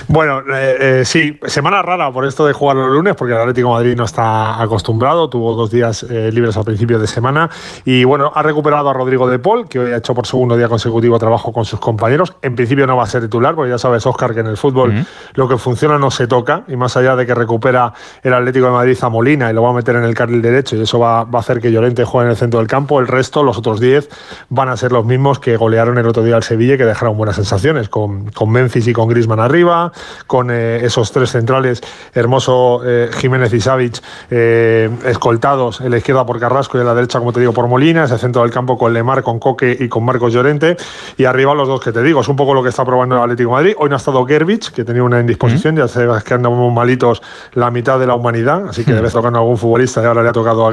Bueno, 0.09 0.41
eh, 0.53 0.77
eh, 0.79 1.05
sí, 1.05 1.39
semana 1.45 1.81
rara 1.81 2.11
por 2.11 2.25
esto 2.25 2.45
de 2.45 2.51
jugar 2.51 2.75
los 2.75 2.89
lunes, 2.89 3.15
porque 3.15 3.33
el 3.33 3.39
Atlético 3.39 3.69
de 3.69 3.73
Madrid 3.75 3.95
no 3.95 4.03
está 4.03 4.61
acostumbrado. 4.61 5.29
Tuvo 5.29 5.53
dos 5.53 5.71
días 5.71 6.03
eh, 6.03 6.29
libres 6.29 6.57
al 6.57 6.65
principio 6.65 6.99
de 6.99 7.07
semana. 7.07 7.49
Y 7.85 8.03
bueno, 8.03 8.33
ha 8.35 8.43
recuperado 8.43 8.89
a 8.89 8.93
Rodrigo 8.93 9.29
de 9.29 9.39
Paul, 9.39 9.69
que 9.69 9.79
hoy 9.79 9.93
ha 9.93 9.97
hecho 9.97 10.13
por 10.13 10.27
segundo 10.27 10.57
día 10.57 10.67
consecutivo 10.67 11.17
trabajo 11.17 11.53
con 11.53 11.63
sus 11.63 11.79
compañeros. 11.79 12.33
En 12.41 12.53
principio 12.55 12.85
no 12.85 12.97
va 12.97 13.03
a 13.03 13.07
ser 13.07 13.21
titular, 13.21 13.55
porque 13.55 13.69
ya 13.69 13.77
sabes, 13.77 14.05
Oscar, 14.05 14.33
que 14.33 14.41
en 14.41 14.47
el 14.47 14.57
fútbol 14.57 15.05
lo 15.35 15.47
que 15.47 15.57
funciona 15.57 15.97
no 15.97 16.11
se 16.11 16.27
toca. 16.27 16.63
Y 16.67 16.75
más 16.75 16.97
allá 16.97 17.15
de 17.15 17.25
que 17.25 17.33
recupera 17.33 17.93
el 18.23 18.33
Atlético 18.33 18.65
de 18.65 18.71
Madrid 18.73 18.97
a 18.99 19.07
Molina 19.07 19.49
y 19.49 19.53
lo 19.53 19.63
va 19.63 19.69
a 19.69 19.73
meter 19.73 19.95
en 19.95 20.03
el 20.03 20.13
carril 20.13 20.41
derecho, 20.41 20.75
y 20.75 20.81
eso 20.81 20.96
va, 20.99 21.23
va 21.23 21.39
a 21.39 21.41
hacer 21.41 21.59
que 21.59 21.71
Llorente 21.71 22.03
juegue 22.03 22.27
en 22.27 22.31
el 22.31 22.37
centro 22.37 22.59
del 22.59 22.67
campo. 22.67 22.99
El 22.99 23.07
resto, 23.07 23.43
los 23.43 23.57
otros 23.57 23.79
10, 23.79 24.09
van 24.49 24.69
a 24.69 24.77
ser 24.77 24.91
los 24.91 25.05
mismos 25.05 25.39
que 25.39 25.57
golearon 25.57 25.97
el 25.97 26.07
otro 26.07 26.23
día 26.23 26.35
al 26.35 26.43
Sevilla 26.43 26.75
y 26.75 26.77
que 26.77 26.85
dejaron 26.85 27.17
buenas 27.17 27.35
sensaciones, 27.35 27.89
con, 27.89 28.29
con 28.31 28.49
Memphis 28.49 28.87
y 28.87 28.93
con 28.93 29.07
Grisman 29.07 29.39
arriba, 29.39 29.91
con 30.27 30.49
eh, 30.51 30.79
esos 30.83 31.11
tres 31.11 31.31
centrales, 31.31 31.81
Hermoso, 32.13 32.81
eh, 32.85 33.09
Jiménez 33.17 33.53
y 33.53 33.61
Savic, 33.61 34.01
eh, 34.29 34.89
escoltados 35.05 35.81
en 35.81 35.91
la 35.91 35.97
izquierda 35.97 36.25
por 36.25 36.39
Carrasco 36.39 36.77
y 36.77 36.81
en 36.81 36.87
la 36.87 36.95
derecha, 36.95 37.19
como 37.19 37.33
te 37.33 37.39
digo, 37.39 37.53
por 37.53 37.67
Molina, 37.67 38.05
ese 38.05 38.17
centro 38.17 38.41
del 38.41 38.51
campo 38.51 38.77
con 38.77 38.93
Lemar, 38.93 39.23
con 39.23 39.39
Coque 39.39 39.75
y 39.79 39.87
con 39.87 40.05
Marcos 40.05 40.33
Llorente, 40.33 40.77
y 41.17 41.25
arriba 41.25 41.53
los 41.53 41.67
dos 41.67 41.81
que 41.81 41.91
te 41.91 42.01
digo, 42.01 42.21
es 42.21 42.27
un 42.27 42.35
poco 42.35 42.53
lo 42.53 42.63
que 42.63 42.69
está 42.69 42.85
probando 42.85 43.15
el 43.15 43.21
Atlético 43.21 43.49
de 43.51 43.55
Madrid. 43.55 43.75
Hoy 43.77 43.89
no 43.89 43.95
ha 43.95 43.97
estado 43.97 44.25
Gerbich, 44.25 44.71
que 44.71 44.83
tenía 44.83 45.03
una 45.03 45.19
indisposición, 45.19 45.75
uh 45.75 45.77
-huh. 45.77 45.81
ya 45.81 45.87
sabes 45.87 46.23
que 46.23 46.33
andamos 46.33 46.73
malitos 46.73 47.21
la 47.53 47.71
mitad 47.71 47.99
de 47.99 48.07
la 48.07 48.15
humanidad, 48.15 48.67
así 48.69 48.83
que 48.83 48.93
debe 48.97 49.09
tocando 49.09 49.39
a 49.39 49.41
algún 49.41 49.57
futbolista 49.57 50.01
y 50.01 50.05
ahora 50.05 50.23
le 50.23 50.29
ha 50.29 50.33
tocado 50.33 50.67
a 50.67 50.71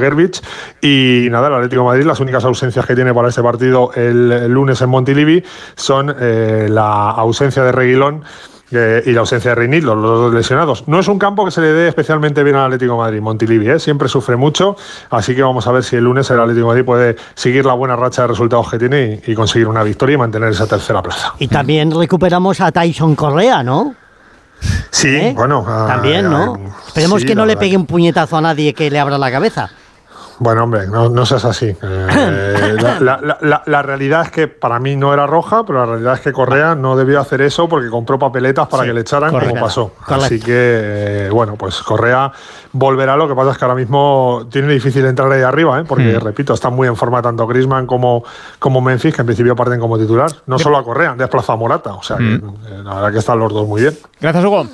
Y 0.81 1.27
nada, 1.29 1.47
el 1.47 1.53
Atlético 1.55 1.81
de 1.81 1.87
Madrid, 1.87 2.05
las 2.05 2.19
únicas 2.19 2.43
ausencias 2.45 2.85
que 2.85 2.95
tiene 2.95 3.13
para 3.13 3.29
este 3.29 3.41
partido 3.41 3.91
el, 3.95 4.31
el 4.31 4.51
lunes 4.51 4.81
en 4.81 4.89
Montilivi 4.89 5.43
son 5.75 6.15
eh, 6.19 6.67
la 6.69 7.11
ausencia 7.11 7.63
de 7.63 7.71
Reguilón 7.71 8.23
eh, 8.71 9.03
y 9.05 9.11
la 9.11 9.19
ausencia 9.19 9.51
de 9.51 9.55
Reinil, 9.55 9.85
los, 9.85 10.01
dos 10.01 10.33
lesionados. 10.33 10.87
No 10.87 10.99
es 10.99 11.07
un 11.07 11.19
campo 11.19 11.45
que 11.45 11.51
se 11.51 11.61
le 11.61 11.67
dé 11.67 11.87
especialmente 11.87 12.43
bien 12.43 12.55
al 12.55 12.65
Atlético 12.65 12.93
de 12.93 12.97
Madrid, 12.97 13.21
Montilivi, 13.21 13.69
¿eh? 13.69 13.79
siempre 13.79 14.09
sufre 14.09 14.35
mucho, 14.35 14.75
así 15.11 15.35
que 15.35 15.43
vamos 15.43 15.67
a 15.67 15.71
ver 15.71 15.83
si 15.83 15.95
el 15.95 16.03
lunes 16.03 16.29
el 16.31 16.39
Atlético 16.39 16.67
de 16.67 16.71
Madrid 16.71 16.85
puede 16.85 17.15
seguir 17.35 17.65
la 17.65 17.73
buena 17.73 17.95
racha 17.95 18.23
de 18.23 18.29
resultados 18.29 18.71
que 18.71 18.79
tiene 18.79 19.21
y, 19.25 19.31
y 19.31 19.35
conseguir 19.35 19.67
una 19.67 19.83
victoria 19.83 20.15
y 20.15 20.17
mantener 20.17 20.49
esa 20.49 20.65
tercera 20.65 21.01
plaza. 21.03 21.33
Y 21.37 21.47
también 21.47 21.91
recuperamos 21.91 22.59
a 22.59 22.71
Tyson 22.71 23.15
Correa, 23.15 23.61
¿no? 23.61 23.95
Sí, 24.89 25.15
¿Eh? 25.15 25.33
bueno. 25.35 25.63
También, 25.87 26.29
¿no? 26.29 26.57
Esperemos 26.87 27.21
sí, 27.21 27.27
que 27.27 27.35
no 27.35 27.45
le 27.45 27.57
pegue 27.57 27.77
un 27.77 27.85
puñetazo 27.85 28.37
a 28.37 28.41
nadie 28.41 28.73
que 28.73 28.89
le 28.89 28.99
abra 28.99 29.17
la 29.17 29.29
cabeza. 29.31 29.69
Bueno, 30.39 30.63
hombre, 30.63 30.87
no, 30.87 31.09
no 31.09 31.25
seas 31.25 31.45
así. 31.45 31.75
Eh, 32.17 32.75
la, 32.81 32.99
la, 32.99 33.37
la, 33.41 33.63
la, 33.65 33.81
realidad 33.81 34.23
es 34.23 34.31
que 34.31 34.47
para 34.47 34.79
mí 34.79 34.95
no 34.95 35.13
era 35.13 35.27
roja, 35.27 35.65
pero 35.65 35.79
la 35.79 35.85
realidad 35.85 36.13
es 36.15 36.21
que 36.21 36.31
Correa 36.31 36.75
no 36.75 36.95
debió 36.95 37.19
hacer 37.19 37.41
eso 37.41 37.67
porque 37.67 37.89
compró 37.89 38.17
papeletas 38.17 38.67
para 38.67 38.83
sí, 38.83 38.89
que 38.89 38.93
le 38.93 39.01
echaran 39.01 39.31
correcto, 39.31 39.53
como 39.53 39.65
pasó. 39.65 39.89
Correcto. 39.89 40.25
Así 40.25 40.39
que, 40.39 40.53
eh, 40.55 41.29
bueno, 41.31 41.55
pues 41.55 41.81
Correa 41.81 42.31
volverá. 42.71 43.15
Lo 43.17 43.27
que 43.27 43.35
pasa 43.35 43.51
es 43.51 43.57
que 43.57 43.65
ahora 43.65 43.75
mismo 43.75 44.47
tiene 44.49 44.73
difícil 44.73 45.05
entrar 45.05 45.31
ahí 45.31 45.41
arriba, 45.41 45.79
¿eh? 45.79 45.83
porque, 45.87 46.17
mm. 46.17 46.21
repito, 46.21 46.53
están 46.53 46.73
muy 46.73 46.87
en 46.87 46.95
forma 46.95 47.21
tanto 47.21 47.45
Grisman 47.47 47.85
como, 47.85 48.23
como 48.59 48.81
Memphis, 48.81 49.13
que 49.13 49.21
en 49.21 49.27
principio 49.27 49.55
parten 49.55 49.79
como 49.79 49.97
titular. 49.97 50.31
No 50.47 50.57
solo 50.57 50.77
a 50.77 50.83
Correa, 50.83 51.11
han 51.11 51.17
desplazado 51.17 51.53
a 51.53 51.57
Morata. 51.57 51.93
O 51.93 52.03
sea, 52.03 52.17
mm. 52.17 52.19
que, 52.19 52.35
eh, 52.35 52.83
la 52.83 52.95
verdad 52.95 53.11
que 53.11 53.19
están 53.19 53.39
los 53.39 53.53
dos 53.53 53.67
muy 53.67 53.81
bien. 53.81 53.97
Gracias, 54.19 54.43
Hugo. 54.43 54.65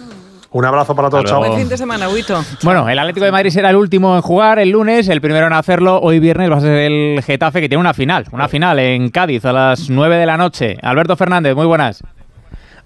Un 0.54 0.66
abrazo 0.66 0.94
para 0.96 1.10
todos, 1.10 1.24
chao. 1.26 1.40
Buen 1.40 1.56
fin 1.56 1.70
de 1.70 1.78
semana, 1.78 2.10
Huito. 2.10 2.44
Bueno, 2.64 2.90
el 2.90 3.00
Atlético 3.00 3.26
de 3.26 3.32
Madrid 3.32 3.52
será 3.52 3.70
el 3.70 3.78
último 3.78 4.16
en 4.18 4.22
jugar 4.22 4.60
el 4.60 4.70
lunes, 4.70 5.08
el 5.08 5.22
primero 5.22 5.48
en 5.48 5.54
hacerlo. 5.54 6.00
Hoy 6.02 6.20
viernes 6.20 6.52
va 6.52 6.58
a 6.58 6.62
ser 6.62 6.92
el 6.92 7.24
Getafe, 7.24 7.62
que 7.62 7.70
tiene 7.70 7.80
una 7.80 7.94
final, 7.94 8.26
una 8.34 8.50
final 8.50 8.78
en 8.80 9.10
Cádiz 9.12 9.46
a 9.46 9.54
las 9.54 9.90
9 9.90 10.18
de 10.18 10.26
la 10.26 10.36
noche. 10.36 10.78
Alberto 10.82 11.16
Fernández, 11.16 11.56
muy 11.56 11.66
buenas. 11.66 12.04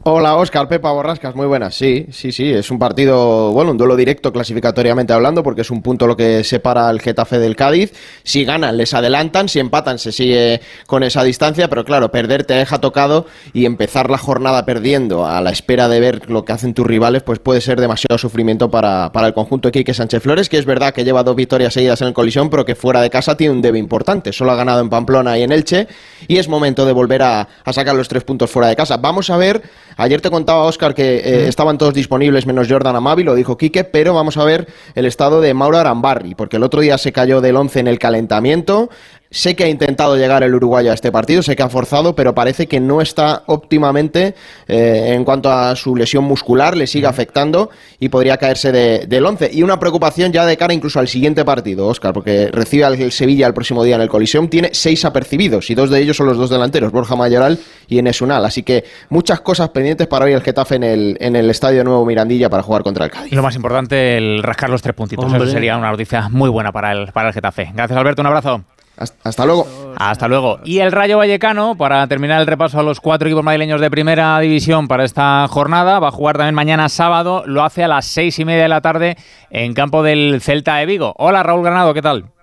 Hola 0.08 0.36
Oscar, 0.36 0.68
Pepa 0.68 0.92
Borrascas, 0.92 1.34
muy 1.34 1.48
buenas. 1.48 1.74
Sí, 1.74 2.06
sí, 2.12 2.32
sí, 2.32 2.54
es 2.54 2.70
un 2.70 2.78
partido, 2.78 3.52
bueno, 3.54 3.72
un 3.72 3.78
duelo 3.78 3.96
directo 3.96 4.32
clasificatoriamente 4.32 5.14
hablando, 5.14 5.42
porque 5.42 5.62
es 5.62 5.72
un 5.72 5.82
punto 5.82 6.06
lo 6.06 6.16
que 6.16 6.44
separa 6.44 6.88
al 6.88 7.02
Getafe 7.02 7.40
del 7.40 7.56
Cádiz. 7.56 7.92
Si 8.22 8.46
ganan, 8.46 8.78
les 8.78 8.94
adelantan, 8.94 9.50
si 9.50 9.58
empatan, 9.58 9.98
se 9.98 10.12
sigue 10.12 10.62
con 10.86 11.02
esa 11.02 11.24
distancia, 11.24 11.70
pero 11.70 11.86
claro, 11.86 12.12
perder 12.12 12.44
te 12.44 12.54
deja 12.54 12.80
tocado 12.80 13.26
y 13.52 13.66
empezar 13.66 14.12
la 14.12 14.20
jornada 14.20 14.64
perdiendo 14.64 15.26
a 15.26 15.42
la 15.42 15.50
espera 15.50 15.88
de 15.88 16.00
ver 16.00 16.30
lo 16.30 16.46
que 16.46 16.54
hacen 16.54 16.76
tus 16.76 16.86
rivales, 16.86 17.24
pues 17.24 17.40
puede 17.40 17.60
ser 17.60 17.82
demasiado 17.82 18.20
sufrimiento 18.20 18.70
para, 18.70 19.12
para 19.12 19.26
el 19.26 19.34
conjunto 19.34 19.70
de 19.70 19.72
Quique 19.72 19.96
Sánchez 19.96 20.22
Flores, 20.22 20.50
que 20.50 20.60
es 20.60 20.68
verdad 20.68 20.94
que 20.94 21.04
lleva 21.04 21.24
dos 21.24 21.36
victorias 21.36 21.74
seguidas 21.74 22.00
en 22.02 22.10
el 22.10 22.14
colisión, 22.14 22.52
pero 22.52 22.64
que 22.64 22.76
fuera 22.76 23.02
de 23.02 23.10
casa 23.10 23.36
tiene 23.38 23.56
un 23.56 23.62
debe 23.64 23.80
importante. 23.80 24.34
Solo 24.34 24.52
ha 24.52 24.56
ganado 24.56 24.82
en 24.82 24.90
Pamplona 24.92 25.36
y 25.40 25.42
en 25.42 25.52
Elche, 25.52 25.88
y 26.28 26.38
es 26.38 26.48
momento 26.48 26.86
de 26.86 26.94
volver 26.94 27.24
a, 27.24 27.48
a 27.64 27.74
sacar 27.74 27.96
los 27.96 28.08
tres 28.08 28.24
puntos 28.24 28.52
fuera 28.52 28.68
de 28.68 28.76
casa. 28.76 28.98
Vamos 28.98 29.32
a 29.32 29.38
ver 29.38 29.64
Ayer 29.98 30.22
te 30.22 30.30
contaba, 30.30 30.64
Oscar, 30.64 30.94
que 30.94 31.18
eh, 31.18 31.48
estaban 31.48 31.78
todos 31.78 31.94
disponibles 31.94 32.46
menos 32.46 32.68
Jordan 32.70 32.96
Amavi, 32.96 33.24
lo 33.24 33.36
dijo 33.36 33.58
Quique, 33.58 33.84
pero 33.84 34.14
vamos 34.14 34.38
a 34.38 34.44
ver 34.44 34.68
el 34.94 35.06
estado 35.06 35.42
de 35.42 35.54
Mauro 35.54 35.78
Arambarri, 35.78 36.36
porque 36.36 36.58
el 36.58 36.64
otro 36.64 36.82
día 36.82 36.98
se 36.98 37.14
cayó 37.14 37.42
del 37.42 37.56
11 37.56 37.80
en 37.80 37.88
el 37.88 38.00
calentamiento. 38.00 38.90
Sé 39.36 39.54
que 39.54 39.66
ha 39.66 39.68
intentado 39.68 40.16
llegar 40.16 40.44
el 40.44 40.56
uruguayo 40.56 40.92
a 40.92 40.94
este 40.94 41.12
partido, 41.12 41.44
sé 41.44 41.58
que 41.58 41.64
ha 41.64 41.68
forzado, 41.68 42.16
pero 42.16 42.34
parece 42.34 42.68
que 42.68 42.80
no 42.80 43.02
está 43.02 43.44
óptimamente 43.48 44.34
eh, 44.66 45.12
en 45.14 45.26
cuanto 45.26 45.52
a 45.52 45.76
su 45.76 45.94
lesión 45.94 46.24
muscular, 46.24 46.78
le 46.78 46.88
sigue 46.88 47.06
afectando 47.06 47.70
y 48.00 48.08
podría 48.08 48.38
caerse 48.38 48.72
del 48.72 49.26
11. 49.26 49.50
Y 49.52 49.62
una 49.62 49.78
preocupación 49.78 50.32
ya 50.32 50.46
de 50.46 50.56
cara 50.56 50.74
incluso 50.74 51.02
al 51.02 51.10
siguiente 51.10 51.44
partido, 51.44 51.88
Oscar, 51.88 52.14
porque 52.14 52.48
recibe 52.50 52.86
al 52.86 53.12
Sevilla 53.12 53.46
el 53.46 53.54
próximo 53.54 53.84
día 53.84 53.96
en 53.96 54.04
el 54.04 54.08
Colisión, 54.08 54.48
tiene 54.48 54.70
seis 54.72 55.04
apercibidos 55.04 55.70
y 55.70 55.76
dos 55.76 55.90
de 55.90 56.00
ellos 56.00 56.16
son 56.16 56.28
los 56.28 56.38
dos 56.38 56.50
delanteros, 56.50 56.94
Borja 56.94 57.18
Mayoral 57.18 57.60
y 57.90 58.00
Enes 58.00 58.22
Unal. 58.22 58.46
Así 58.46 58.64
que 58.64 58.86
muchas 59.10 59.42
cosas 59.42 59.68
pendientes 59.68 60.08
para 60.08 60.24
hoy 60.24 60.32
el 60.32 60.44
Getafe 60.44 60.76
en 60.76 60.84
el, 60.84 61.18
en 61.20 61.36
el 61.36 61.50
Estadio 61.50 61.84
Nuevo 61.84 62.06
Mirandilla 62.06 62.50
para 62.50 62.64
jugar 62.64 62.84
contra 62.84 63.04
el 63.04 63.12
Cádiz. 63.12 63.34
Y 63.34 63.36
lo 63.36 63.44
más 63.44 63.58
importante, 63.58 64.16
el 64.16 64.42
rascar 64.42 64.70
los 64.70 64.82
tres 64.82 64.96
puntitos. 64.96 65.34
Eso 65.34 65.46
sería 65.48 65.76
una 65.76 65.92
noticia 65.92 66.30
muy 66.30 66.50
buena 66.50 66.72
para 66.72 66.94
el, 66.94 67.08
para 67.08 67.28
el 67.28 67.34
Getafe. 67.34 67.72
Gracias, 67.74 68.00
Alberto. 68.00 68.22
Un 68.22 68.28
abrazo. 68.28 68.64
Hasta 68.98 69.46
luego. 69.46 69.68
Hasta 69.98 70.28
luego. 70.28 70.60
Y 70.64 70.80
el 70.80 70.92
Rayo 70.92 71.18
Vallecano, 71.18 71.76
para 71.76 72.08
terminar 72.08 72.40
el 72.42 72.48
repaso 72.48 72.80
a 72.80 72.84
los 72.84 73.00
cuatro 73.02 73.28
equipos 73.28 73.44
madrileños 73.44 73.82
de 73.82 73.92
primera 73.92 74.40
división 74.40 74.88
para 74.88 75.04
esta 75.04 75.48
jornada, 75.50 76.00
va 76.00 76.10
a 76.10 76.12
jugar 76.12 76.38
también 76.38 76.56
mañana 76.56 76.90
sábado. 76.90 77.44
Lo 77.46 77.64
hace 77.64 77.84
a 77.84 77.88
las 77.88 78.06
seis 78.06 78.40
y 78.40 78.46
media 78.46 78.64
de 78.64 78.70
la 78.70 78.82
tarde 78.82 79.18
en 79.50 79.74
campo 79.74 80.04
del 80.04 80.42
Celta 80.42 80.78
de 80.78 80.86
Vigo. 80.86 81.14
Hola 81.18 81.44
Raúl 81.44 81.64
Granado, 81.64 81.94
¿qué 81.94 82.02
tal? 82.02 82.35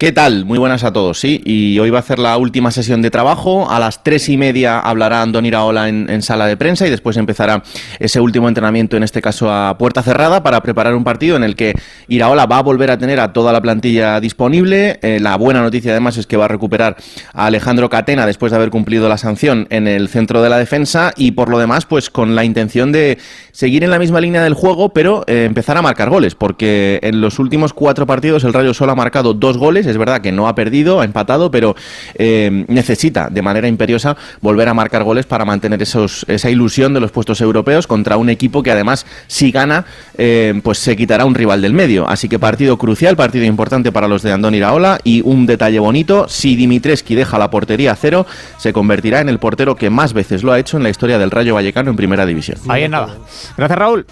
¿Qué 0.00 0.12
tal? 0.12 0.46
Muy 0.46 0.58
buenas 0.58 0.82
a 0.82 0.94
todos, 0.94 1.20
sí. 1.20 1.42
Y 1.44 1.78
hoy 1.78 1.90
va 1.90 1.98
a 1.98 2.00
hacer 2.00 2.18
la 2.18 2.38
última 2.38 2.70
sesión 2.70 3.02
de 3.02 3.10
trabajo. 3.10 3.70
A 3.70 3.78
las 3.78 4.02
tres 4.02 4.30
y 4.30 4.38
media 4.38 4.80
hablará 4.80 5.20
Andón 5.20 5.44
Iraola 5.44 5.90
en, 5.90 6.22
sala 6.22 6.46
de 6.46 6.56
prensa 6.56 6.86
y 6.86 6.90
después 6.90 7.18
empezará 7.18 7.62
ese 7.98 8.18
último 8.18 8.48
entrenamiento, 8.48 8.96
en 8.96 9.02
este 9.02 9.20
caso 9.20 9.52
a 9.52 9.76
puerta 9.76 10.02
cerrada, 10.02 10.42
para 10.42 10.62
preparar 10.62 10.94
un 10.94 11.04
partido 11.04 11.36
en 11.36 11.44
el 11.44 11.54
que 11.54 11.74
Iraola 12.08 12.46
va 12.46 12.56
a 12.56 12.62
volver 12.62 12.90
a 12.90 12.96
tener 12.96 13.20
a 13.20 13.34
toda 13.34 13.52
la 13.52 13.60
plantilla 13.60 14.20
disponible. 14.20 14.98
Eh, 15.02 15.20
la 15.20 15.36
buena 15.36 15.60
noticia 15.60 15.90
además 15.90 16.16
es 16.16 16.26
que 16.26 16.38
va 16.38 16.46
a 16.46 16.48
recuperar 16.48 16.96
a 17.34 17.44
Alejandro 17.44 17.90
Catena 17.90 18.24
después 18.24 18.52
de 18.52 18.56
haber 18.56 18.70
cumplido 18.70 19.06
la 19.06 19.18
sanción 19.18 19.66
en 19.68 19.86
el 19.86 20.08
centro 20.08 20.40
de 20.40 20.48
la 20.48 20.56
defensa 20.56 21.12
y 21.14 21.32
por 21.32 21.50
lo 21.50 21.58
demás, 21.58 21.84
pues 21.84 22.08
con 22.08 22.34
la 22.34 22.46
intención 22.46 22.90
de 22.90 23.18
seguir 23.52 23.84
en 23.84 23.90
la 23.90 23.98
misma 23.98 24.22
línea 24.22 24.42
del 24.42 24.54
juego, 24.54 24.94
pero 24.94 25.24
eh, 25.26 25.44
empezar 25.44 25.76
a 25.76 25.82
marcar 25.82 26.08
goles, 26.08 26.34
porque 26.34 27.00
en 27.02 27.20
los 27.20 27.38
últimos 27.38 27.74
cuatro 27.74 28.06
partidos 28.06 28.44
el 28.44 28.54
Rayo 28.54 28.72
solo 28.72 28.92
ha 28.92 28.96
marcado 28.96 29.34
dos 29.34 29.58
goles 29.58 29.89
es 29.90 29.98
verdad 29.98 30.20
que 30.20 30.32
no 30.32 30.48
ha 30.48 30.54
perdido, 30.54 31.00
ha 31.00 31.04
empatado, 31.04 31.50
pero 31.50 31.76
eh, 32.14 32.64
necesita 32.68 33.28
de 33.30 33.42
manera 33.42 33.68
imperiosa 33.68 34.16
volver 34.40 34.68
a 34.68 34.74
marcar 34.74 35.04
goles 35.04 35.26
para 35.26 35.44
mantener 35.44 35.82
esa 35.82 36.50
ilusión 36.50 36.94
de 36.94 37.00
los 37.00 37.10
puestos 37.10 37.40
europeos 37.40 37.86
contra 37.86 38.16
un 38.16 38.30
equipo 38.30 38.62
que 38.62 38.70
además, 38.70 39.06
si 39.26 39.50
gana, 39.50 39.84
eh, 40.16 40.58
pues 40.62 40.78
se 40.78 40.96
quitará 40.96 41.24
un 41.24 41.34
rival 41.34 41.62
del 41.62 41.72
medio. 41.72 42.08
Así 42.08 42.28
que 42.28 42.38
partido 42.38 42.78
crucial, 42.78 43.16
partido 43.16 43.44
importante 43.44 43.92
para 43.92 44.08
los 44.08 44.22
de 44.22 44.32
Andón 44.32 44.54
Iraola 44.54 45.00
y 45.04 45.22
un 45.24 45.46
detalle 45.46 45.78
bonito, 45.78 46.28
si 46.28 46.56
Dimitreski 46.56 47.14
deja 47.14 47.38
la 47.38 47.50
portería 47.50 47.92
a 47.92 47.96
cero, 47.96 48.26
se 48.58 48.72
convertirá 48.72 49.20
en 49.20 49.28
el 49.28 49.38
portero 49.38 49.76
que 49.76 49.90
más 49.90 50.12
veces 50.12 50.42
lo 50.42 50.52
ha 50.52 50.58
hecho 50.58 50.76
en 50.76 50.82
la 50.82 50.90
historia 50.90 51.18
del 51.18 51.30
Rayo 51.30 51.54
Vallecano 51.54 51.90
en 51.90 51.96
primera 51.96 52.26
división. 52.26 52.58
Ahí 52.68 52.84
en 52.84 52.92
nada. 52.92 53.16
Gracias, 53.56 53.78
Raúl. 53.78 54.06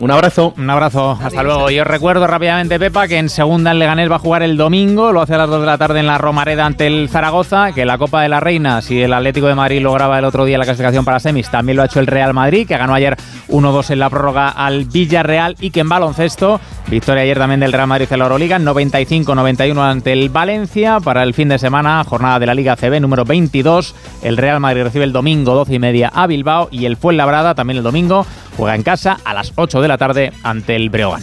Un 0.00 0.10
abrazo. 0.10 0.54
Un 0.56 0.68
abrazo. 0.68 1.16
Hasta 1.22 1.42
luego. 1.42 1.70
Y 1.70 1.78
os 1.78 1.86
recuerdo 1.86 2.26
rápidamente, 2.26 2.80
Pepa, 2.80 3.06
que 3.06 3.18
en 3.18 3.28
segunda 3.28 3.70
el 3.70 3.78
Leganés 3.78 4.10
va 4.10 4.16
a 4.16 4.18
jugar 4.18 4.42
el 4.42 4.56
domingo. 4.56 5.12
Lo 5.12 5.22
hace 5.22 5.34
a 5.34 5.38
las 5.38 5.48
2 5.48 5.60
de 5.60 5.66
la 5.66 5.78
tarde 5.78 6.00
en 6.00 6.06
la 6.06 6.18
Romareda 6.18 6.66
ante 6.66 6.88
el 6.88 7.08
Zaragoza. 7.08 7.72
Que 7.72 7.84
la 7.84 7.96
Copa 7.96 8.22
de 8.22 8.28
la 8.28 8.40
Reina, 8.40 8.82
si 8.82 9.00
el 9.00 9.12
Atlético 9.12 9.46
de 9.46 9.54
Madrid 9.54 9.80
lograba 9.80 10.18
el 10.18 10.24
otro 10.24 10.44
día 10.44 10.58
la 10.58 10.64
clasificación 10.64 11.04
para 11.04 11.20
semis, 11.20 11.48
también 11.48 11.76
lo 11.76 11.82
ha 11.82 11.86
hecho 11.86 12.00
el 12.00 12.08
Real 12.08 12.34
Madrid, 12.34 12.66
que 12.66 12.76
ganó 12.76 12.92
ayer 12.92 13.16
1-2 13.48 13.90
en 13.90 13.98
la 14.00 14.10
prórroga 14.10 14.48
al 14.48 14.84
Villarreal. 14.84 15.56
Y 15.60 15.70
que 15.70 15.80
en 15.80 15.88
baloncesto, 15.88 16.60
victoria 16.88 17.22
ayer 17.22 17.38
también 17.38 17.60
del 17.60 17.72
Real 17.72 17.86
Madrid 17.86 18.08
en 18.10 18.18
la 18.18 18.24
Euroliga, 18.24 18.58
95-91 18.58 19.78
ante 19.78 20.12
el 20.12 20.28
Valencia. 20.28 20.98
Para 20.98 21.22
el 21.22 21.34
fin 21.34 21.48
de 21.48 21.58
semana, 21.58 22.02
jornada 22.02 22.40
de 22.40 22.46
la 22.46 22.54
Liga 22.54 22.74
CB 22.74 23.00
número 23.00 23.24
22. 23.24 23.94
El 24.22 24.38
Real 24.38 24.58
Madrid 24.58 24.82
recibe 24.82 25.04
el 25.04 25.12
domingo 25.12 25.54
12 25.54 25.74
y 25.74 25.78
media 25.78 26.10
a 26.12 26.26
Bilbao. 26.26 26.68
Y 26.72 26.86
el 26.86 26.96
Fuenlabrada 26.96 27.54
también 27.54 27.78
el 27.78 27.84
domingo 27.84 28.26
juega 28.56 28.74
en 28.74 28.82
casa 28.82 29.18
a 29.24 29.34
las 29.34 29.52
8 29.56 29.80
de 29.80 29.88
la 29.88 29.98
tarde 29.98 30.32
ante 30.42 30.76
el 30.76 30.90
Breogán. 30.90 31.22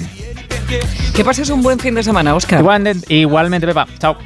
Que 1.16 1.26
pases 1.26 1.50
un 1.50 1.62
buen 1.62 1.80
fin 1.80 1.96
de 1.96 2.04
semana, 2.04 2.34
Oscar. 2.36 2.60
Igualmente, 2.60 3.14
igualmente 3.14 3.68
Pepa. 3.68 3.88
Chao. 4.00 4.18